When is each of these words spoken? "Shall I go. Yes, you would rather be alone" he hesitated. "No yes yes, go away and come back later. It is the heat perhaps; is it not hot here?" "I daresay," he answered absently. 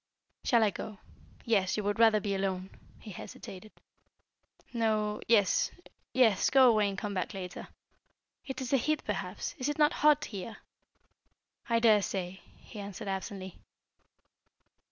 "Shall 0.43 0.63
I 0.63 0.71
go. 0.71 0.97
Yes, 1.45 1.77
you 1.77 1.83
would 1.83 1.99
rather 1.99 2.19
be 2.19 2.33
alone" 2.33 2.71
he 3.03 3.11
hesitated. 3.11 3.71
"No 4.73 5.21
yes 5.27 5.69
yes, 6.11 6.49
go 6.49 6.67
away 6.67 6.89
and 6.89 6.97
come 6.97 7.13
back 7.13 7.35
later. 7.35 7.67
It 8.43 8.61
is 8.61 8.71
the 8.71 8.77
heat 8.77 9.03
perhaps; 9.03 9.53
is 9.59 9.69
it 9.69 9.77
not 9.77 9.93
hot 10.01 10.25
here?" 10.25 10.57
"I 11.69 11.77
daresay," 11.77 12.39
he 12.61 12.79
answered 12.79 13.07
absently. 13.09 13.59